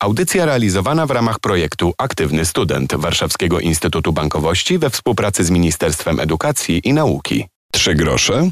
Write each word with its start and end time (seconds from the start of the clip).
Audycja 0.00 0.44
realizowana 0.44 1.06
w 1.06 1.10
ramach 1.10 1.38
projektu 1.40 1.92
Aktywny 1.98 2.44
Student 2.44 2.94
Warszawskiego 2.94 3.60
Instytutu 3.60 4.12
Bankowości 4.12 4.78
we 4.78 4.90
współpracy 4.90 5.44
z 5.44 5.50
Ministerstwem 5.50 6.20
Edukacji 6.20 6.80
i 6.84 6.92
Nauki. 6.92 7.46
Trzy 7.72 7.94
grosze 7.94 8.50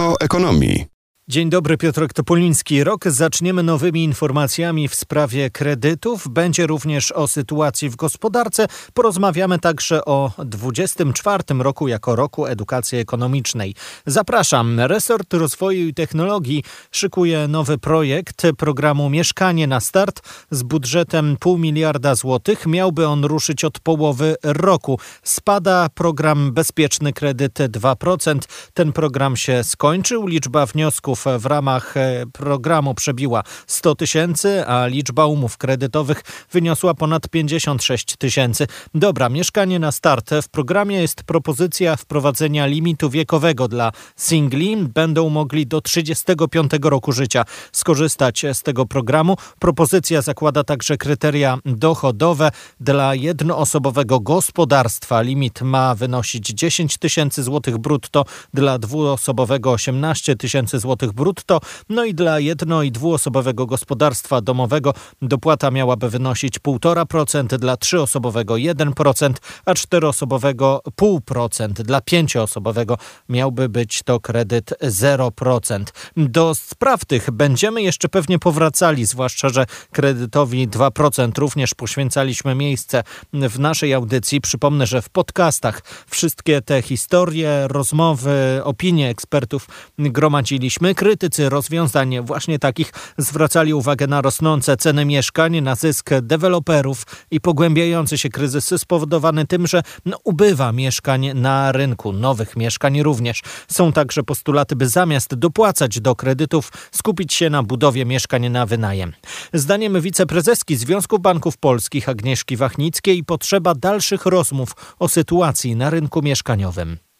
o 0.00 0.16
ekonomii. 0.20 0.91
Dzień 1.28 1.50
dobry, 1.50 1.76
Piotr 1.76 2.08
Topoliński. 2.14 2.84
Rok 2.84 3.04
zaczniemy 3.08 3.62
nowymi 3.62 4.04
informacjami 4.04 4.88
w 4.88 4.94
sprawie 4.94 5.50
kredytów. 5.50 6.28
Będzie 6.28 6.66
również 6.66 7.12
o 7.12 7.28
sytuacji 7.28 7.90
w 7.90 7.96
gospodarce. 7.96 8.66
Porozmawiamy 8.94 9.58
także 9.58 10.04
o 10.04 10.32
24 10.44 11.44
roku 11.58 11.88
jako 11.88 12.16
roku 12.16 12.46
edukacji 12.46 12.98
ekonomicznej. 12.98 13.74
Zapraszam. 14.06 14.80
Resort 14.80 15.34
Rozwoju 15.34 15.88
i 15.88 15.94
Technologii 15.94 16.64
szykuje 16.90 17.48
nowy 17.48 17.78
projekt 17.78 18.42
programu 18.58 19.10
Mieszkanie 19.10 19.66
na 19.66 19.80
start 19.80 20.20
z 20.50 20.62
budżetem 20.62 21.36
pół 21.40 21.58
miliarda 21.58 22.14
złotych. 22.14 22.66
Miałby 22.66 23.06
on 23.06 23.24
ruszyć 23.24 23.64
od 23.64 23.80
połowy 23.80 24.36
roku. 24.44 24.98
Spada 25.22 25.88
program 25.94 26.52
Bezpieczny 26.52 27.12
Kredyt 27.12 27.58
2%. 27.58 28.38
Ten 28.74 28.92
program 28.92 29.36
się 29.36 29.64
skończył. 29.64 30.26
Liczba 30.26 30.66
wniosków 30.66 31.11
w 31.38 31.46
ramach 31.46 31.96
e, 31.96 32.24
programu 32.32 32.94
przebiła 32.94 33.42
100 33.66 33.94
tysięcy, 33.94 34.66
a 34.66 34.86
liczba 34.86 35.26
umów 35.26 35.58
kredytowych 35.58 36.22
wyniosła 36.52 36.94
ponad 36.94 37.28
56 37.28 38.16
tysięcy. 38.16 38.66
Dobra, 38.94 39.28
mieszkanie 39.28 39.78
na 39.78 39.92
start. 39.92 40.30
W 40.42 40.48
programie 40.48 41.00
jest 41.00 41.22
propozycja 41.22 41.96
wprowadzenia 41.96 42.66
limitu 42.66 43.10
wiekowego 43.10 43.68
dla 43.68 43.92
singli. 44.16 44.76
Będą 44.76 45.28
mogli 45.28 45.66
do 45.66 45.80
35 45.80 46.72
roku 46.82 47.12
życia 47.12 47.44
skorzystać 47.72 48.42
z 48.52 48.62
tego 48.62 48.86
programu. 48.86 49.36
Propozycja 49.58 50.22
zakłada 50.22 50.64
także 50.64 50.96
kryteria 50.96 51.58
dochodowe. 51.64 52.50
Dla 52.80 53.14
jednoosobowego 53.14 54.20
gospodarstwa 54.20 55.22
limit 55.22 55.62
ma 55.62 55.94
wynosić 55.94 56.48
10 56.48 56.98
tysięcy 56.98 57.42
złotych 57.42 57.78
brutto, 57.78 58.24
dla 58.54 58.78
dwuosobowego 58.78 59.72
18 59.72 60.36
tysięcy 60.36 60.78
złotych 60.78 61.01
brutto. 61.10 61.60
No 61.88 62.04
i 62.04 62.14
dla 62.14 62.38
jedno- 62.38 62.82
i 62.82 62.92
dwuosobowego 62.92 63.66
gospodarstwa 63.66 64.40
domowego 64.40 64.94
dopłata 65.22 65.70
miałaby 65.70 66.10
wynosić 66.10 66.58
1,5%, 66.58 67.58
dla 67.58 67.76
trzyosobowego 67.76 68.56
1%, 68.56 69.40
a 69.64 69.74
czteroosobowego 69.74 70.80
0,5%. 70.96 71.82
Dla 71.82 72.00
pięcioosobowego 72.00 72.98
miałby 73.28 73.68
być 73.68 74.02
to 74.02 74.20
kredyt 74.20 74.74
0%. 74.82 75.92
Do 76.16 76.54
spraw 76.54 77.04
tych 77.04 77.30
będziemy 77.30 77.82
jeszcze 77.82 78.08
pewnie 78.08 78.38
powracali, 78.38 79.06
zwłaszcza, 79.06 79.48
że 79.48 79.66
kredytowi 79.92 80.68
2% 80.68 81.38
również 81.38 81.74
poświęcaliśmy 81.74 82.54
miejsce 82.54 83.02
w 83.32 83.58
naszej 83.58 83.94
audycji. 83.94 84.40
Przypomnę, 84.40 84.86
że 84.86 85.02
w 85.02 85.08
podcastach 85.08 85.82
wszystkie 86.06 86.62
te 86.62 86.82
historie, 86.82 87.68
rozmowy, 87.68 88.60
opinie 88.64 89.08
ekspertów 89.08 89.66
gromadziliśmy 89.98 90.91
krytycy 90.94 91.48
rozwiązań 91.48 92.20
właśnie 92.24 92.58
takich 92.58 92.92
zwracali 93.18 93.74
uwagę 93.74 94.06
na 94.06 94.20
rosnące 94.20 94.76
ceny 94.76 95.04
mieszkań, 95.04 95.60
na 95.60 95.74
zysk 95.74 96.10
deweloperów 96.22 97.06
i 97.30 97.40
pogłębiający 97.40 98.18
się 98.18 98.28
kryzys 98.28 98.80
spowodowany 98.80 99.46
tym, 99.46 99.66
że 99.66 99.82
no, 100.04 100.18
ubywa 100.24 100.72
mieszkań 100.72 101.34
na 101.34 101.72
rynku, 101.72 102.12
nowych 102.12 102.56
mieszkań 102.56 103.02
również. 103.02 103.42
Są 103.68 103.92
także 103.92 104.22
postulaty, 104.22 104.76
by 104.76 104.88
zamiast 104.88 105.34
dopłacać 105.34 106.00
do 106.00 106.16
kredytów, 106.16 106.72
skupić 106.92 107.34
się 107.34 107.50
na 107.50 107.62
budowie 107.62 108.04
mieszkań 108.04 108.50
na 108.50 108.66
wynajem. 108.66 109.12
Zdaniem 109.52 110.00
wiceprezeski 110.00 110.76
Związku 110.76 111.18
Banków 111.18 111.56
Polskich 111.56 112.08
Agnieszki 112.08 112.56
Wachnickiej 112.56 113.24
potrzeba 113.24 113.74
dalszych 113.74 114.26
rozmów 114.26 114.96
o 114.98 115.08
sytuacji 115.08 115.76
na 115.76 115.90
rynku 115.90 116.22
mieszkaniowym 116.22 117.11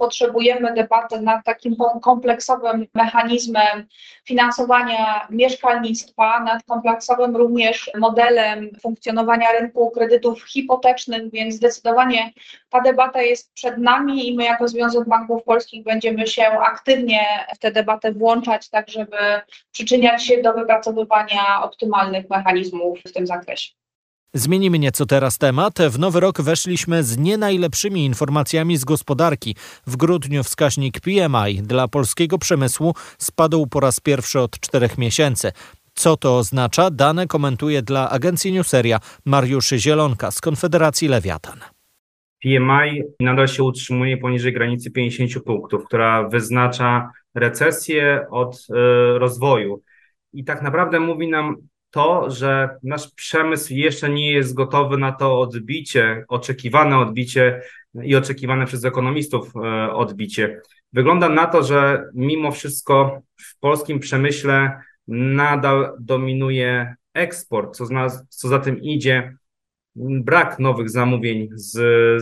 potrzebujemy 0.00 0.74
debaty 0.74 1.20
nad 1.20 1.44
takim 1.44 1.76
kompleksowym 2.02 2.86
mechanizmem 2.94 3.86
finansowania 4.24 5.26
mieszkalnictwa, 5.30 6.40
nad 6.40 6.62
kompleksowym 6.64 7.36
również 7.36 7.90
modelem 7.98 8.70
funkcjonowania 8.82 9.52
rynku 9.52 9.90
kredytów 9.90 10.42
hipotecznych, 10.42 11.30
więc 11.32 11.54
zdecydowanie 11.54 12.32
ta 12.70 12.80
debata 12.80 13.22
jest 13.22 13.52
przed 13.54 13.78
nami 13.78 14.28
i 14.28 14.36
my 14.36 14.44
jako 14.44 14.68
Związek 14.68 15.08
Banków 15.08 15.42
Polskich 15.42 15.84
będziemy 15.84 16.26
się 16.26 16.42
aktywnie 16.42 17.20
w 17.54 17.58
tę 17.58 17.72
debatę 17.72 18.12
włączać, 18.12 18.68
tak 18.68 18.88
żeby 18.88 19.16
przyczyniać 19.72 20.26
się 20.26 20.42
do 20.42 20.52
wypracowywania 20.52 21.62
optymalnych 21.62 22.30
mechanizmów 22.30 22.98
w 23.06 23.12
tym 23.12 23.26
zakresie. 23.26 23.79
Zmienimy 24.34 24.78
nieco 24.78 25.06
teraz 25.06 25.38
temat. 25.38 25.78
W 25.90 25.98
nowy 25.98 26.20
rok 26.20 26.40
weszliśmy 26.40 27.02
z 27.02 27.18
nie 27.18 27.38
najlepszymi 27.38 28.04
informacjami 28.04 28.76
z 28.76 28.84
gospodarki. 28.84 29.56
W 29.86 29.96
grudniu 29.96 30.42
wskaźnik 30.42 31.00
PMI 31.00 31.62
dla 31.62 31.88
polskiego 31.88 32.38
przemysłu 32.38 32.94
spadł 33.18 33.66
po 33.66 33.80
raz 33.80 34.00
pierwszy 34.00 34.40
od 34.40 34.60
czterech 34.60 34.98
miesięcy. 34.98 35.52
Co 35.94 36.16
to 36.16 36.38
oznacza? 36.38 36.90
Dane 36.90 37.26
komentuje 37.26 37.82
dla 37.82 38.10
agencji 38.10 38.52
Newseria 38.52 39.00
Mariusz 39.24 39.68
Zielonka 39.68 40.30
z 40.30 40.40
Konfederacji 40.40 41.08
Lewiatan. 41.08 41.60
PMI 42.42 43.02
nadal 43.20 43.48
się 43.48 43.62
utrzymuje 43.64 44.16
poniżej 44.16 44.52
granicy 44.52 44.90
50 44.90 45.44
punktów, 45.44 45.84
która 45.86 46.28
wyznacza 46.28 47.10
recesję 47.34 48.26
od 48.30 48.56
y, 48.56 49.18
rozwoju. 49.18 49.82
I 50.32 50.44
tak 50.44 50.62
naprawdę 50.62 51.00
mówi 51.00 51.28
nam 51.28 51.56
to, 51.90 52.30
że 52.30 52.68
nasz 52.82 53.10
przemysł 53.14 53.74
jeszcze 53.74 54.10
nie 54.10 54.32
jest 54.32 54.54
gotowy 54.54 54.98
na 54.98 55.12
to 55.12 55.40
odbicie, 55.40 56.24
oczekiwane 56.28 56.98
odbicie 56.98 57.62
i 58.02 58.16
oczekiwane 58.16 58.66
przez 58.66 58.84
ekonomistów 58.84 59.52
e, 59.56 59.92
odbicie. 59.92 60.60
Wygląda 60.92 61.28
na 61.28 61.46
to, 61.46 61.62
że 61.62 62.04
mimo 62.14 62.52
wszystko 62.52 63.22
w 63.40 63.58
polskim 63.58 63.98
przemyśle 63.98 64.80
nadal 65.08 65.92
dominuje 66.00 66.94
eksport, 67.14 67.76
co, 67.76 67.84
co 68.28 68.48
za 68.48 68.58
tym 68.58 68.82
idzie, 68.82 69.36
brak 69.96 70.58
nowych 70.58 70.90
zamówień 70.90 71.48
z, 71.52 71.72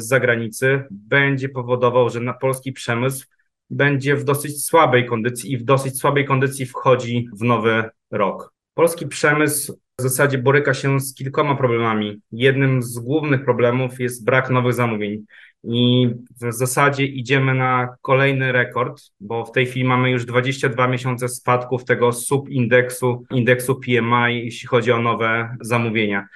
z 0.01 0.07
zagranicy 0.09 0.85
będzie 0.91 1.49
powodował, 1.49 2.11
że 2.11 2.21
na 2.21 2.35
polski 2.35 2.73
przemysł 2.73 3.27
będzie 3.71 4.17
w 4.17 4.25
dosyć 4.25 4.65
słabej 4.65 5.07
kondycji 5.07 5.53
i 5.53 5.59
w 5.59 5.65
dosyć 5.65 5.99
słabej 5.99 6.25
kondycji 6.25 6.67
wchodzi 6.67 7.29
w 7.33 7.43
nowy 7.43 7.85
rok. 8.11 8.58
Polski 8.79 9.07
przemysł 9.07 9.81
w 9.99 10.03
zasadzie 10.03 10.39
boryka 10.39 10.75
się 10.75 11.01
z 11.01 11.15
kilkoma 11.15 11.55
problemami. 11.57 12.21
Jednym 12.33 12.83
z 12.83 12.99
głównych 12.99 13.45
problemów 13.45 14.01
jest 14.01 14.25
brak 14.25 14.51
nowych 14.51 14.75
zamówień. 14.75 15.25
I 15.65 16.09
w 16.41 16.53
zasadzie 16.53 17.05
idziemy 17.05 17.55
na 17.55 17.97
kolejny 18.03 18.53
rekord, 18.53 19.03
bo 19.21 19.45
w 19.45 19.53
tej 19.53 19.67
chwili 19.67 19.85
mamy 19.85 20.11
już 20.11 20.25
22 20.25 20.89
miesiące 20.89 21.29
spadków 21.29 21.85
tego 21.85 22.13
subindeksu, 22.13 23.25
indeksu 23.31 23.75
PMI, 23.75 24.45
jeśli 24.45 24.69
chodzi 24.69 24.93
o 24.93 25.03
nowe 25.03 25.57
zamówienia. 25.61 26.27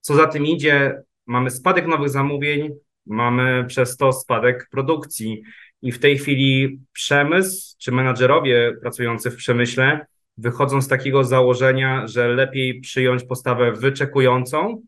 Co 0.00 0.14
za 0.14 0.26
tym 0.26 0.46
idzie, 0.46 1.02
mamy 1.26 1.50
spadek 1.50 1.86
nowych 1.86 2.08
zamówień, 2.08 2.70
mamy 3.06 3.64
przez 3.68 3.96
to 3.96 4.12
spadek 4.12 4.68
produkcji. 4.70 5.42
I 5.82 5.92
w 5.92 5.98
tej 5.98 6.18
chwili 6.18 6.80
przemysł 6.92 7.76
czy 7.78 7.92
menadżerowie 7.92 8.72
pracujący 8.82 9.30
w 9.30 9.36
przemyśle 9.36 10.06
wychodzą 10.38 10.82
z 10.82 10.88
takiego 10.88 11.24
założenia, 11.24 12.06
że 12.06 12.28
lepiej 12.28 12.80
przyjąć 12.80 13.24
postawę 13.24 13.72
wyczekującą 13.72 14.82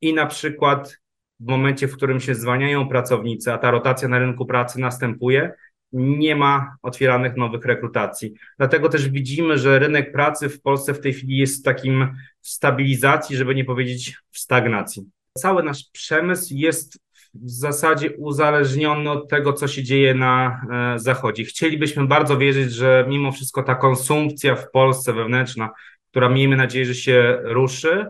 i 0.00 0.14
na 0.14 0.26
przykład 0.26 0.98
w 1.40 1.46
momencie, 1.46 1.88
w 1.88 1.96
którym 1.96 2.20
się 2.20 2.34
zwalniają 2.34 2.88
pracownicy, 2.88 3.52
a 3.52 3.58
ta 3.58 3.70
rotacja 3.70 4.08
na 4.08 4.18
rynku 4.18 4.46
pracy 4.46 4.80
następuje, 4.80 5.52
nie 5.92 6.36
ma 6.36 6.76
otwieranych 6.82 7.36
nowych 7.36 7.64
rekrutacji. 7.64 8.34
Dlatego 8.58 8.88
też 8.88 9.08
widzimy, 9.08 9.58
że 9.58 9.78
rynek 9.78 10.12
pracy 10.12 10.48
w 10.48 10.62
Polsce 10.62 10.94
w 10.94 11.00
tej 11.00 11.12
chwili 11.12 11.36
jest 11.36 11.60
w 11.60 11.64
takim 11.64 12.16
stabilizacji, 12.40 13.36
żeby 13.36 13.54
nie 13.54 13.64
powiedzieć 13.64 14.16
w 14.30 14.38
stagnacji. 14.38 15.10
Cały 15.38 15.62
nasz 15.62 15.84
przemysł 15.92 16.54
jest 16.54 16.98
w 17.42 17.50
zasadzie 17.50 18.16
uzależniony 18.16 19.10
od 19.10 19.28
tego, 19.28 19.52
co 19.52 19.68
się 19.68 19.82
dzieje 19.82 20.14
na 20.14 20.60
e, 20.94 20.98
Zachodzie. 20.98 21.44
Chcielibyśmy 21.44 22.06
bardzo 22.06 22.38
wierzyć, 22.38 22.72
że 22.72 23.06
mimo 23.08 23.32
wszystko 23.32 23.62
ta 23.62 23.74
konsumpcja 23.74 24.56
w 24.56 24.70
Polsce 24.70 25.12
wewnętrzna, 25.12 25.70
która 26.10 26.28
miejmy 26.28 26.56
nadzieję, 26.56 26.84
że 26.84 26.94
się 26.94 27.38
ruszy, 27.42 28.06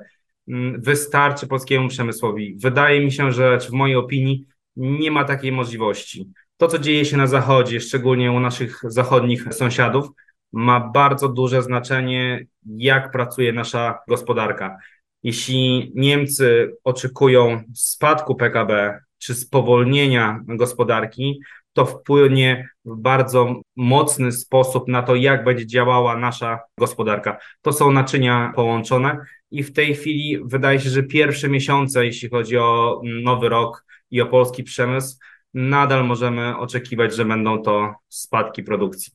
wystarczy 0.78 1.46
polskiemu 1.46 1.88
przemysłowi. 1.88 2.56
Wydaje 2.58 3.04
mi 3.04 3.12
się, 3.12 3.32
że 3.32 3.58
w 3.60 3.70
mojej 3.70 3.96
opinii 3.96 4.44
nie 4.76 5.10
ma 5.10 5.24
takiej 5.24 5.52
możliwości. 5.52 6.30
To, 6.56 6.68
co 6.68 6.78
dzieje 6.78 7.04
się 7.04 7.16
na 7.16 7.26
Zachodzie, 7.26 7.80
szczególnie 7.80 8.32
u 8.32 8.40
naszych 8.40 8.80
zachodnich 8.84 9.54
sąsiadów, 9.54 10.08
ma 10.52 10.80
bardzo 10.80 11.28
duże 11.28 11.62
znaczenie, 11.62 12.46
jak 12.66 13.10
pracuje 13.10 13.52
nasza 13.52 13.98
gospodarka. 14.08 14.78
Jeśli 15.22 15.92
Niemcy 15.94 16.76
oczekują 16.84 17.62
spadku 17.74 18.34
PKB, 18.34 19.00
czy 19.26 19.34
spowolnienia 19.34 20.40
gospodarki, 20.46 21.40
to 21.72 21.86
wpłynie 21.86 22.68
w 22.84 22.96
bardzo 22.96 23.60
mocny 23.76 24.32
sposób 24.32 24.88
na 24.88 25.02
to, 25.02 25.14
jak 25.14 25.44
będzie 25.44 25.66
działała 25.66 26.16
nasza 26.16 26.60
gospodarka. 26.78 27.38
To 27.62 27.72
są 27.72 27.92
naczynia 27.92 28.52
połączone 28.56 29.18
i 29.50 29.62
w 29.62 29.72
tej 29.72 29.94
chwili 29.94 30.38
wydaje 30.44 30.80
się, 30.80 30.90
że 30.90 31.02
pierwsze 31.02 31.48
miesiące, 31.48 32.06
jeśli 32.06 32.30
chodzi 32.30 32.58
o 32.58 33.00
nowy 33.04 33.48
rok 33.48 33.84
i 34.10 34.20
o 34.20 34.26
polski 34.26 34.62
przemysł, 34.62 35.18
nadal 35.54 36.06
możemy 36.06 36.56
oczekiwać, 36.56 37.14
że 37.14 37.24
będą 37.24 37.62
to 37.62 37.94
spadki 38.08 38.62
produkcji. 38.62 39.12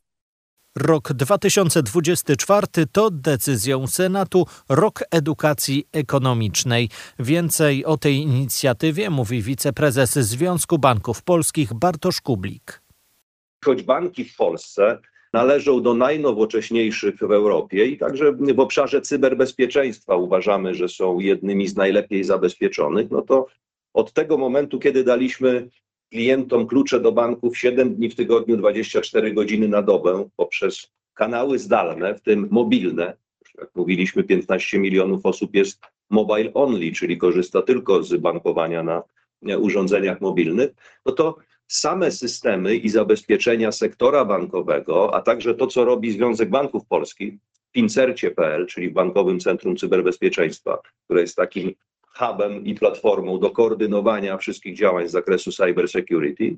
Rok 0.76 1.14
2024 1.14 2.68
to 2.92 3.10
decyzją 3.12 3.88
Senatu 3.88 4.46
rok 4.70 5.04
edukacji 5.12 5.88
ekonomicznej. 5.92 6.90
Więcej 7.20 7.86
o 7.86 7.98
tej 7.98 8.16
inicjatywie 8.16 9.10
mówi 9.10 9.42
wiceprezes 9.42 10.12
Związku 10.12 10.78
Banków 10.78 11.24
Polskich 11.24 11.74
Bartosz 11.74 12.22
Kublik. 12.22 12.82
Choć 13.66 13.84
banki 13.84 14.26
w 14.26 14.36
Polsce 14.36 15.00
należą 15.34 15.82
do 15.82 15.94
najnowocześniejszych 15.94 17.16
w 17.16 17.32
Europie 17.32 17.86
i 17.86 17.98
także 17.98 18.32
w 18.32 18.60
obszarze 18.60 19.02
cyberbezpieczeństwa 19.02 20.16
uważamy, 20.16 20.76
że 20.76 20.90
są 20.90 21.20
jednymi 21.20 21.68
z 21.68 21.76
najlepiej 21.76 22.24
zabezpieczonych, 22.24 23.12
no 23.12 23.22
to 23.22 23.48
od 23.94 24.14
tego 24.14 24.38
momentu, 24.38 24.80
kiedy 24.80 25.04
daliśmy 25.04 25.70
klientom 26.12 26.68
klucze 26.68 27.00
do 27.00 27.12
banków 27.12 27.58
7 27.58 27.96
dni 27.96 28.10
w 28.10 28.16
tygodniu, 28.16 28.58
24 28.58 29.34
godziny 29.34 29.68
na 29.68 29.82
dobę 29.82 30.30
poprzez 30.36 30.92
kanały 31.14 31.60
zdalne, 31.60 32.16
w 32.16 32.22
tym 32.22 32.48
mobilne. 32.52 33.18
Jak 33.58 33.70
mówiliśmy, 33.76 34.24
15 34.24 34.80
milionów 34.80 35.26
osób 35.26 35.56
jest 35.56 35.82
mobile 36.10 36.54
only, 36.54 36.92
czyli 36.92 37.18
korzysta 37.18 37.62
tylko 37.62 38.04
z 38.04 38.16
bankowania 38.16 38.84
na 38.84 39.04
urządzeniach 39.58 40.22
mobilnych, 40.22 40.72
no 41.06 41.12
to 41.12 41.38
same 41.68 42.12
systemy 42.12 42.76
i 42.76 42.90
zabezpieczenia 42.90 43.72
sektora 43.72 44.26
bankowego, 44.26 45.16
a 45.16 45.22
także 45.22 45.56
to, 45.56 45.68
co 45.68 45.86
robi 45.86 46.12
Związek 46.12 46.50
Banków 46.50 46.86
Polskich, 46.86 47.34
Pincercie.pl, 47.72 48.68
czyli 48.68 48.90
w 48.90 48.94
Bankowym 48.94 49.40
Centrum 49.40 49.78
Cyberbezpieczeństwa, 49.78 50.82
które 51.06 51.22
jest 51.22 51.36
takim 51.36 51.74
hubem 52.14 52.66
i 52.66 52.76
platformą 52.76 53.40
do 53.40 53.50
koordynowania 53.50 54.38
wszystkich 54.38 54.78
działań 54.78 55.08
z 55.08 55.12
zakresu 55.12 55.52
cybersecurity, 55.52 56.58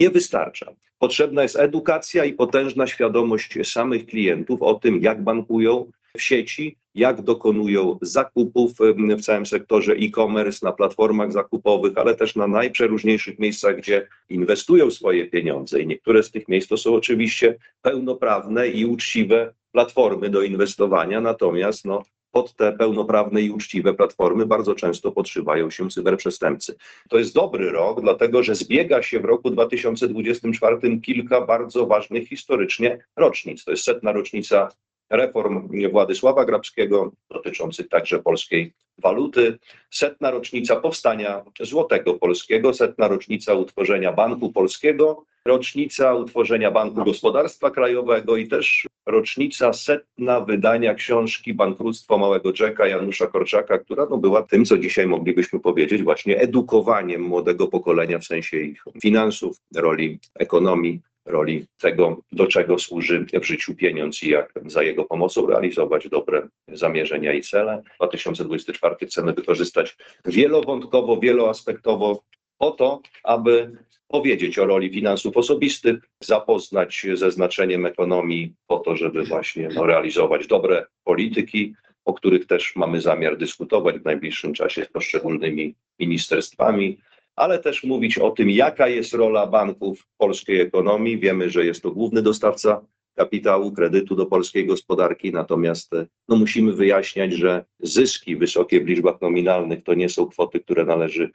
nie 0.00 0.10
wystarcza. 0.10 0.66
Potrzebna 0.98 1.42
jest 1.42 1.56
edukacja 1.56 2.24
i 2.24 2.32
potężna 2.32 2.86
świadomość 2.86 3.58
samych 3.64 4.06
klientów 4.06 4.62
o 4.62 4.74
tym, 4.74 5.02
jak 5.02 5.22
bankują 5.22 5.90
w 6.16 6.22
sieci, 6.22 6.76
jak 6.94 7.22
dokonują 7.22 7.98
zakupów 8.02 8.72
w 9.18 9.22
całym 9.22 9.46
sektorze 9.46 9.92
e-commerce, 9.92 10.66
na 10.66 10.72
platformach 10.72 11.32
zakupowych, 11.32 11.98
ale 11.98 12.14
też 12.14 12.36
na 12.36 12.46
najprzeróżniejszych 12.46 13.38
miejscach, 13.38 13.76
gdzie 13.76 14.08
inwestują 14.28 14.90
swoje 14.90 15.26
pieniądze. 15.26 15.80
I 15.80 15.86
niektóre 15.86 16.22
z 16.22 16.30
tych 16.30 16.48
miejsc 16.48 16.68
to 16.68 16.76
są 16.76 16.94
oczywiście 16.94 17.56
pełnoprawne 17.82 18.68
i 18.68 18.84
uczciwe 18.84 19.54
platformy 19.72 20.30
do 20.30 20.42
inwestowania, 20.42 21.20
natomiast 21.20 21.84
no, 21.84 22.02
pod 22.32 22.54
te 22.56 22.72
pełnoprawne 22.72 23.42
i 23.42 23.50
uczciwe 23.50 23.94
platformy 23.94 24.46
bardzo 24.46 24.74
często 24.74 25.12
podszywają 25.12 25.70
się 25.70 25.88
cyberprzestępcy. 25.88 26.76
To 27.08 27.18
jest 27.18 27.34
dobry 27.34 27.70
rok, 27.70 28.00
dlatego 28.00 28.42
że 28.42 28.54
zbiega 28.54 29.02
się 29.02 29.20
w 29.20 29.24
roku 29.24 29.50
2024 29.50 31.00
kilka 31.00 31.40
bardzo 31.40 31.86
ważnych 31.86 32.28
historycznie 32.28 32.98
rocznic. 33.16 33.64
To 33.64 33.70
jest 33.70 33.84
setna 33.84 34.12
rocznica 34.12 34.68
reform 35.10 35.68
Władysława 35.90 36.44
Grabskiego, 36.44 37.12
dotyczących 37.30 37.88
także 37.88 38.18
polskiej 38.18 38.72
waluty, 38.98 39.58
setna 39.90 40.30
rocznica 40.30 40.76
powstania 40.76 41.44
złotego 41.60 42.14
polskiego, 42.14 42.74
setna 42.74 43.08
rocznica 43.08 43.54
utworzenia 43.54 44.12
Banku 44.12 44.52
Polskiego, 44.52 45.24
rocznica 45.44 46.14
utworzenia 46.14 46.70
Banku 46.70 47.04
Gospodarstwa 47.04 47.70
Krajowego 47.70 48.36
i 48.36 48.48
też 48.48 48.86
rocznica 49.06 49.72
setna 49.72 50.40
wydania 50.40 50.94
książki 50.94 51.54
Bankructwo 51.54 52.18
Małego 52.18 52.52
Jacka 52.60 52.86
Janusza 52.86 53.26
Korczaka, 53.26 53.78
która 53.78 54.06
no, 54.10 54.18
była 54.18 54.42
tym, 54.42 54.64
co 54.64 54.78
dzisiaj 54.78 55.06
moglibyśmy 55.06 55.60
powiedzieć, 55.60 56.02
właśnie 56.02 56.38
edukowaniem 56.38 57.22
młodego 57.22 57.68
pokolenia 57.68 58.18
w 58.18 58.24
sensie 58.24 58.56
ich 58.56 58.84
finansów, 59.02 59.56
roli 59.76 60.18
ekonomii, 60.34 61.00
roli 61.30 61.66
tego, 61.78 62.20
do 62.32 62.46
czego 62.46 62.78
służy 62.78 63.26
w 63.32 63.44
życiu 63.44 63.74
pieniądz 63.74 64.22
i 64.22 64.28
jak 64.28 64.52
za 64.66 64.82
jego 64.82 65.04
pomocą 65.04 65.46
realizować 65.46 66.08
dobre 66.08 66.48
zamierzenia 66.68 67.32
i 67.32 67.42
cele. 67.42 67.82
2024 67.96 69.06
chcemy 69.06 69.32
wykorzystać 69.32 69.96
wielowątkowo, 70.24 71.16
wieloaspektowo 71.16 72.22
po 72.58 72.70
to, 72.70 73.00
aby 73.24 73.72
powiedzieć 74.08 74.58
o 74.58 74.66
roli 74.66 74.90
finansów 74.90 75.36
osobistych, 75.36 75.96
zapoznać 76.20 77.06
ze 77.14 77.30
znaczeniem 77.30 77.86
ekonomii 77.86 78.54
po 78.66 78.78
to, 78.78 78.96
żeby 78.96 79.24
właśnie 79.24 79.68
no, 79.74 79.86
realizować 79.86 80.46
dobre 80.46 80.86
polityki, 81.04 81.74
o 82.04 82.14
których 82.14 82.46
też 82.46 82.76
mamy 82.76 83.00
zamiar 83.00 83.36
dyskutować 83.38 83.98
w 83.98 84.04
najbliższym 84.04 84.54
czasie 84.54 84.84
z 84.84 84.88
poszczególnymi 84.88 85.74
ministerstwami, 85.98 86.98
ale 87.40 87.58
też 87.58 87.84
mówić 87.84 88.18
o 88.18 88.30
tym, 88.30 88.50
jaka 88.50 88.88
jest 88.88 89.14
rola 89.14 89.46
banków 89.46 90.00
w 90.00 90.16
polskiej 90.16 90.60
ekonomii. 90.60 91.18
Wiemy, 91.18 91.50
że 91.50 91.64
jest 91.64 91.82
to 91.82 91.90
główny 91.90 92.22
dostawca 92.22 92.80
kapitału, 93.14 93.72
kredytu 93.72 94.16
do 94.16 94.26
polskiej 94.26 94.66
gospodarki, 94.66 95.32
natomiast 95.32 95.90
no, 96.28 96.36
musimy 96.36 96.72
wyjaśniać, 96.72 97.32
że 97.32 97.64
zyski 97.78 98.36
wysokie 98.36 98.80
w 98.80 98.86
liczbach 98.86 99.20
nominalnych 99.20 99.84
to 99.84 99.94
nie 99.94 100.08
są 100.08 100.26
kwoty, 100.26 100.60
które 100.60 100.84
należy 100.84 101.30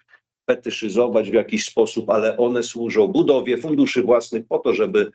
fetyszyzować 0.50 1.30
w 1.30 1.34
jakiś 1.34 1.66
sposób, 1.66 2.10
ale 2.10 2.38
one 2.38 2.63
służą 2.63 3.08
budowie 3.08 3.58
funduszy 3.58 4.04
własnych 4.04 4.48
po 4.48 4.60
to, 4.60 4.74
żeby 4.74 5.12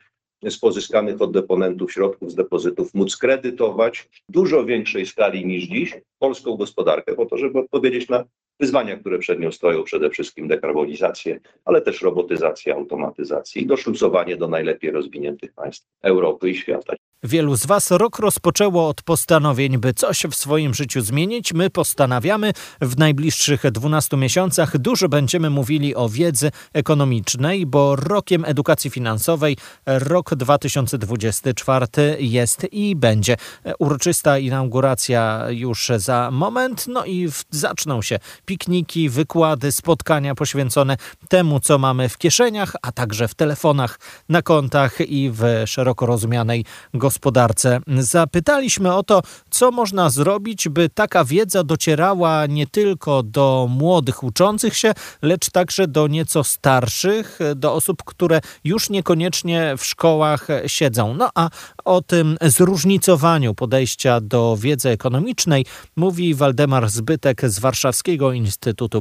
z 0.49 0.57
pozyskanych 0.57 1.21
od 1.21 1.31
deponentów 1.31 1.91
środków 1.91 2.31
z 2.31 2.35
depozytów 2.35 2.93
móc 2.93 3.17
kredytować 3.17 3.99
w 3.99 4.31
dużo 4.31 4.65
większej 4.65 5.05
skali 5.05 5.45
niż 5.45 5.63
dziś 5.63 6.01
polską 6.19 6.55
gospodarkę, 6.55 7.15
po 7.15 7.25
to, 7.25 7.37
żeby 7.37 7.59
odpowiedzieć 7.59 8.09
na 8.09 8.25
wyzwania, 8.61 8.97
które 8.97 9.19
przed 9.19 9.39
nią 9.39 9.51
stoją, 9.51 9.83
przede 9.83 10.09
wszystkim 10.09 10.47
dekarbonizację, 10.47 11.39
ale 11.65 11.81
też 11.81 12.01
robotyzację, 12.01 12.75
automatyzację 12.75 13.61
i 13.61 13.65
doszlusowanie 13.65 14.37
do 14.37 14.47
najlepiej 14.47 14.91
rozwiniętych 14.91 15.53
państw 15.53 15.87
Europy 16.01 16.49
i 16.49 16.55
świata. 16.55 16.93
Wielu 17.23 17.55
z 17.55 17.65
Was 17.65 17.91
rok 17.91 18.19
rozpoczęło 18.19 18.87
od 18.87 19.01
postanowień, 19.01 19.77
by 19.77 19.93
coś 19.93 20.23
w 20.31 20.35
swoim 20.35 20.73
życiu 20.73 21.01
zmienić. 21.01 21.53
My 21.53 21.69
postanawiamy 21.69 22.51
w 22.81 22.97
najbliższych 22.97 23.71
12 23.71 24.17
miesiącach 24.17 24.77
dużo 24.77 25.09
będziemy 25.09 25.49
mówili 25.49 25.95
o 25.95 26.09
wiedzy 26.09 26.51
ekonomicznej, 26.73 27.65
bo 27.65 27.95
rokiem 27.95 28.45
edukacji 28.45 28.89
finansowej 28.89 29.57
rok 29.85 30.35
2024 30.35 31.87
jest 32.19 32.67
i 32.71 32.95
będzie. 32.95 33.35
Uroczysta 33.79 34.37
inauguracja 34.37 35.45
już 35.49 35.91
za 35.97 36.31
moment, 36.31 36.87
no 36.87 37.05
i 37.05 37.27
zaczną 37.49 38.01
się 38.01 38.19
pikniki, 38.51 39.09
wykłady, 39.09 39.71
spotkania 39.71 40.35
poświęcone 40.35 40.97
temu, 41.29 41.59
co 41.59 41.77
mamy 41.77 42.09
w 42.09 42.17
kieszeniach, 42.17 42.75
a 42.81 42.91
także 42.91 43.27
w 43.27 43.35
telefonach, 43.35 43.99
na 44.29 44.41
kontach 44.41 45.01
i 45.01 45.31
w 45.33 45.43
szeroko 45.65 46.05
rozumianej 46.05 46.65
gospodarce. 46.93 47.79
Zapytaliśmy 47.87 48.95
o 48.95 49.03
to, 49.03 49.21
co 49.49 49.71
można 49.71 50.09
zrobić, 50.09 50.69
by 50.69 50.89
taka 50.89 51.25
wiedza 51.25 51.63
docierała 51.63 52.45
nie 52.45 52.67
tylko 52.67 53.23
do 53.23 53.67
młodych 53.69 54.23
uczących 54.23 54.77
się, 54.77 54.93
lecz 55.21 55.49
także 55.49 55.87
do 55.87 56.07
nieco 56.07 56.43
starszych, 56.43 57.39
do 57.55 57.73
osób, 57.73 58.03
które 58.05 58.41
już 58.63 58.89
niekoniecznie 58.89 59.75
w 59.77 59.85
szkołach 59.85 60.47
siedzą. 60.67 61.13
No 61.13 61.29
a 61.35 61.49
o 61.85 62.01
tym 62.01 62.37
zróżnicowaniu 62.41 63.53
podejścia 63.55 64.21
do 64.21 64.57
wiedzy 64.59 64.89
ekonomicznej 64.89 65.65
mówi 65.95 66.35
Waldemar 66.35 66.89
Zbytek 66.89 67.49
z 67.49 67.59
Warszawskiego 67.59 68.31
Instytutu 68.31 68.40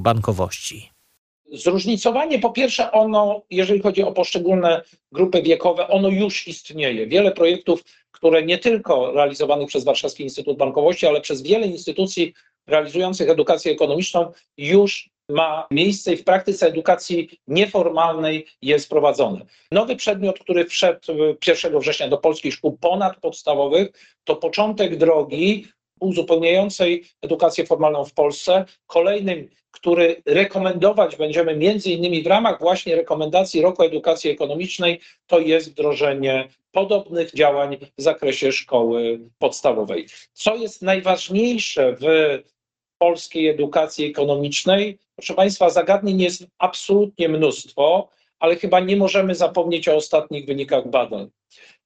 Bankowości. 0.01 0.91
Zróżnicowanie, 1.53 2.39
po 2.39 2.51
pierwsze, 2.51 2.93
ono, 2.93 3.43
jeżeli 3.51 3.81
chodzi 3.81 4.03
o 4.03 4.13
poszczególne 4.13 4.83
grupy 5.13 5.43
wiekowe, 5.43 5.89
ono 5.89 6.09
już 6.09 6.49
istnieje. 6.49 7.07
Wiele 7.07 7.33
projektów, 7.33 7.85
które 8.11 8.43
nie 8.43 8.59
tylko 8.59 9.13
realizowanych 9.13 9.69
przez 9.69 9.85
Warszawski 9.85 10.23
Instytut 10.23 10.57
Bankowości, 10.57 11.07
ale 11.07 11.21
przez 11.21 11.43
wiele 11.43 11.67
instytucji 11.67 12.35
realizujących 12.67 13.29
edukację 13.29 13.73
ekonomiczną 13.73 14.33
już 14.57 15.11
ma 15.29 15.67
miejsce 15.71 16.13
i 16.13 16.17
w 16.17 16.25
praktyce 16.25 16.67
edukacji 16.67 17.41
nieformalnej 17.49 18.47
jest 18.63 18.89
prowadzone. 18.89 19.47
Nowy 19.73 19.97
przedmiot, 19.97 20.39
który 20.39 20.65
wszedł 20.65 21.13
1 21.47 21.79
września 21.79 22.09
do 22.09 22.19
polskich 22.19 22.55
szkół 22.55 22.79
ponadpodstawowych, 22.79 23.89
to 24.25 24.37
początek 24.37 24.97
drogi 24.97 25.67
uzupełniającej 26.01 27.05
edukację 27.23 27.67
formalną 27.67 28.05
w 28.05 28.13
Polsce. 28.13 28.65
Kolejnym 28.87 29.49
który 29.71 30.23
rekomendować 30.27 31.17
będziemy 31.17 31.57
między 31.57 31.91
innymi 31.91 32.23
w 32.23 32.27
ramach 32.27 32.59
właśnie 32.61 32.97
rekomendacji 32.97 33.63
roku 33.63 33.83
edukacji 33.83 34.31
ekonomicznej, 34.31 35.01
to 35.27 35.39
jest 35.39 35.71
wdrożenie 35.71 36.49
podobnych 36.73 37.35
działań 37.35 37.77
w 37.99 38.03
zakresie 38.03 38.53
szkoły 38.53 39.21
podstawowej. 39.39 40.07
Co 40.33 40.57
jest 40.57 40.83
najważniejsze 40.83 41.97
w 42.01 42.05
polskiej 42.99 43.49
edukacji 43.49 44.07
ekonomicznej? 44.07 44.99
Proszę 45.17 45.35
Państwa, 45.35 45.71
zagadnień 45.71 46.21
jest 46.21 46.47
absolutnie 46.59 47.29
mnóstwo, 47.29 48.09
ale 48.41 48.57
chyba 48.57 48.81
nie 48.81 48.97
możemy 48.97 49.35
zapomnieć 49.35 49.89
o 49.89 49.97
ostatnich 49.97 50.47
wynikach 50.47 50.89
badań. 50.89 51.31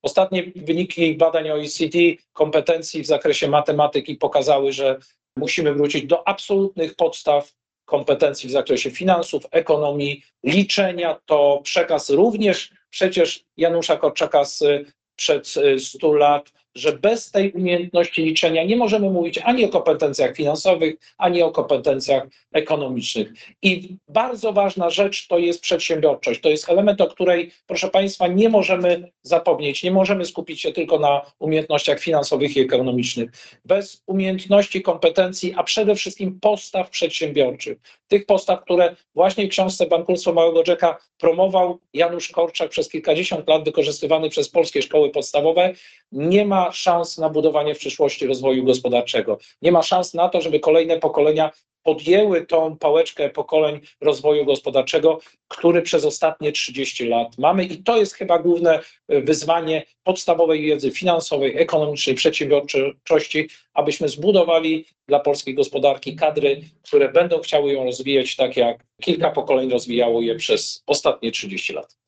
Ostatnie 0.03 0.53
wyniki 0.57 1.15
badań 1.15 1.51
OECD 1.51 1.99
kompetencji 2.33 3.03
w 3.03 3.07
zakresie 3.07 3.49
matematyki 3.49 4.17
pokazały, 4.17 4.73
że 4.73 4.99
Musimy 5.37 5.75
wrócić 5.75 6.07
do 6.07 6.29
absolutnych 6.29 6.95
podstaw 6.95 7.53
kompetencji 7.85 8.49
w 8.49 8.53
zakresie 8.53 8.91
finansów, 8.91 9.47
ekonomii, 9.51 10.23
liczenia. 10.45 11.21
To 11.27 11.61
przekaz 11.65 12.11
również 12.11 12.71
przecież 12.91 13.45
Janusza 13.57 13.97
Korczaka 13.97 14.45
sprzed 14.45 15.49
100 15.79 16.13
lat 16.13 16.53
że 16.75 16.93
bez 16.93 17.31
tej 17.31 17.52
umiejętności 17.52 18.25
liczenia 18.25 18.64
nie 18.64 18.76
możemy 18.76 19.11
mówić 19.11 19.38
ani 19.38 19.64
o 19.64 19.69
kompetencjach 19.69 20.37
finansowych, 20.37 20.95
ani 21.19 21.43
o 21.43 21.50
kompetencjach 21.50 22.23
ekonomicznych. 22.52 23.28
I 23.62 23.97
bardzo 24.09 24.52
ważna 24.52 24.90
rzecz 24.90 25.26
to 25.28 25.38
jest 25.38 25.61
przedsiębiorczość. 25.61 26.40
To 26.40 26.49
jest 26.49 26.69
element, 26.69 27.00
o 27.00 27.07
której, 27.07 27.50
proszę 27.66 27.88
Państwa, 27.88 28.26
nie 28.26 28.49
możemy 28.49 29.11
zapomnieć. 29.23 29.83
Nie 29.83 29.90
możemy 29.90 30.25
skupić 30.25 30.61
się 30.61 30.73
tylko 30.73 30.99
na 30.99 31.23
umiejętnościach 31.38 32.00
finansowych 32.00 32.57
i 32.57 32.61
ekonomicznych. 32.61 33.31
Bez 33.64 34.02
umiejętności, 34.07 34.83
kompetencji, 34.83 35.54
a 35.57 35.62
przede 35.62 35.95
wszystkim 35.95 36.40
postaw 36.40 36.90
przedsiębiorczych, 36.90 37.78
tych 38.09 38.27
postaw, 38.27 38.63
które 38.63 38.97
właśnie 39.15 39.47
w 39.47 39.51
książce 39.51 39.87
Bankulstwo 39.87 40.33
Małego 40.33 40.63
Jacka 40.67 40.99
promował 41.19 41.79
Janusz 41.93 42.29
Korczak 42.29 42.71
przez 42.71 42.89
kilkadziesiąt 42.89 43.49
lat, 43.49 43.65
wykorzystywany 43.65 44.31
przez 44.31 44.49
polskie 44.49 44.83
szkoły 44.83 45.11
podstawowe, 45.11 45.73
nie 46.13 46.45
ma 46.47 46.73
szans 46.73 47.19
na 47.19 47.29
budowanie 47.29 47.75
w 47.75 47.79
przyszłości 47.79 48.27
rozwoju 48.27 48.65
gospodarczego. 48.65 49.39
Nie 49.63 49.73
ma 49.73 49.83
szans 49.83 50.15
na 50.15 50.29
to, 50.29 50.41
żeby 50.41 50.61
kolejne 50.61 50.99
pokolenia 50.99 51.51
podjęły 51.85 52.47
tą 52.47 52.76
pałeczkę 52.79 53.31
pokoleń 53.31 53.81
rozwoju 54.00 54.45
gospodarczego, 54.45 55.21
który 55.49 55.83
przez 55.83 56.05
ostatnie 56.05 56.53
30 56.53 57.09
lat 57.09 57.38
mamy. 57.38 57.64
I 57.64 57.83
to 57.83 57.97
jest 57.97 58.14
chyba 58.14 58.38
główne 58.38 58.81
e, 59.09 59.21
wyzwanie 59.21 59.83
podstawowej 60.03 60.62
wiedzy 60.62 60.91
finansowej, 60.91 61.59
ekonomicznej, 61.59 62.17
przedsiębiorczości, 62.17 63.49
abyśmy 63.75 64.09
zbudowali 64.09 64.87
dla 65.09 65.21
polskiej 65.21 65.55
gospodarki 65.55 66.17
kadry, 66.17 66.61
które 66.83 67.12
będą 67.12 67.41
chciały 67.41 67.73
ją 67.73 67.85
rozwijać 67.85 68.37
tak, 68.37 68.57
jak 68.57 68.85
kilka 69.03 69.31
pokoleń 69.31 69.71
rozwijało 69.71 70.21
je 70.21 70.35
przez 70.35 70.83
ostatnie 70.87 71.31
30 71.31 71.73
lat. 71.73 72.04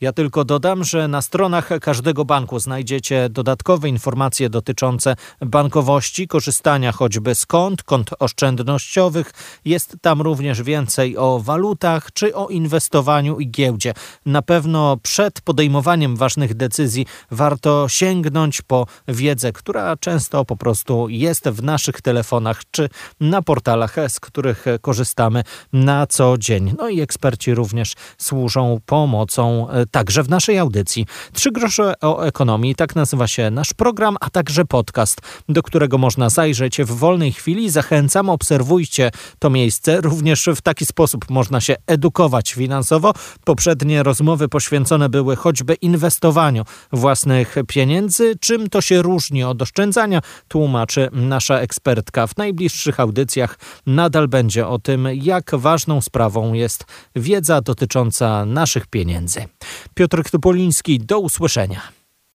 Ja 0.00 0.12
tylko 0.12 0.44
dodam, 0.44 0.84
że 0.84 1.08
na 1.08 1.22
stronach 1.22 1.68
każdego 1.80 2.24
banku 2.24 2.58
znajdziecie 2.58 3.28
dodatkowe 3.30 3.88
informacje 3.88 4.50
dotyczące 4.50 5.16
bankowości, 5.40 6.28
korzystania 6.28 6.92
choćby 6.92 7.34
z 7.34 7.46
kont, 7.46 7.82
kont 7.82 8.10
oszczędnościowych. 8.18 9.30
Jest 9.64 9.96
tam 10.00 10.20
również 10.20 10.62
więcej 10.62 11.16
o 11.16 11.38
walutach 11.38 12.12
czy 12.12 12.34
o 12.34 12.48
inwestowaniu 12.48 13.38
i 13.38 13.50
giełdzie. 13.50 13.94
Na 14.26 14.42
pewno 14.42 14.96
przed 15.02 15.40
podejmowaniem 15.40 16.16
ważnych 16.16 16.54
decyzji 16.54 17.06
warto 17.30 17.88
sięgnąć 17.88 18.62
po 18.62 18.86
wiedzę, 19.08 19.52
która 19.52 19.96
często 19.96 20.44
po 20.44 20.56
prostu 20.56 21.08
jest 21.08 21.48
w 21.48 21.62
naszych 21.62 22.00
telefonach 22.00 22.60
czy 22.70 22.88
na 23.20 23.42
portalach, 23.42 23.96
z 24.08 24.20
których 24.20 24.64
korzystamy 24.80 25.42
na 25.72 26.06
co 26.06 26.38
dzień. 26.38 26.74
No 26.78 26.88
i 26.88 27.00
eksperci 27.00 27.54
również 27.54 27.92
służą 28.18 28.80
pomocą 28.86 29.66
także 29.90 30.22
w 30.22 30.28
naszej 30.28 30.58
audycji. 30.58 31.06
Trzy 31.32 31.52
grosze 31.52 31.94
o 32.00 32.22
ekonomii, 32.26 32.74
tak 32.74 32.96
nazywa 32.96 33.28
się 33.28 33.50
nasz 33.50 33.74
program, 33.74 34.16
a 34.20 34.30
także 34.30 34.64
podcast, 34.64 35.20
do 35.48 35.62
którego 35.62 35.98
można 35.98 36.30
zajrzeć 36.30 36.78
w 36.82 36.86
wolnej 36.86 37.32
chwili. 37.32 37.70
Zachęcam, 37.70 38.30
obserwujcie 38.30 39.10
to 39.38 39.50
miejsce. 39.50 40.00
Również 40.00 40.48
w 40.56 40.60
taki 40.60 40.86
sposób 40.86 41.30
można 41.30 41.60
się 41.60 41.76
edukować 41.86 42.52
finansowo. 42.52 43.12
Poprzednie 43.44 44.02
rozmowy 44.02 44.48
poświęcone 44.48 45.08
były 45.08 45.36
choćby 45.36 45.74
inwestowaniu 45.74 46.64
własnych 46.92 47.56
pieniędzy. 47.68 48.36
Czym 48.40 48.68
to 48.68 48.80
się 48.80 49.02
różni 49.02 49.44
od 49.44 49.62
oszczędzania, 49.62 50.20
tłumaczy 50.48 51.08
nasza 51.12 51.58
ekspertka. 51.58 52.26
W 52.26 52.36
najbliższych 52.36 53.00
audycjach 53.00 53.58
nadal 53.86 54.28
będzie 54.28 54.66
o 54.66 54.78
tym, 54.78 55.08
jak 55.14 55.50
ważną 55.54 56.00
sprawą 56.00 56.52
jest 56.52 56.84
wiedza 57.16 57.60
dotycząca 57.60 58.44
naszych 58.44 58.86
pieniędzy. 58.86 59.44
Piotr 59.94 60.22
Topoliński, 60.30 61.00
do 61.00 61.18
usłyszenia. 61.18 61.80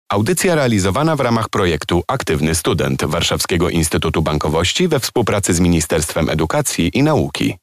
Audycja 0.09 0.55
realizowana 0.55 1.15
w 1.15 1.19
ramach 1.19 1.49
projektu 1.49 2.03
Aktywny 2.07 2.55
Student 2.55 3.05
Warszawskiego 3.05 3.69
Instytutu 3.69 4.21
Bankowości 4.21 4.87
we 4.87 4.99
współpracy 4.99 5.53
z 5.53 5.59
Ministerstwem 5.59 6.29
Edukacji 6.29 6.91
i 6.93 7.03
Nauki. 7.03 7.62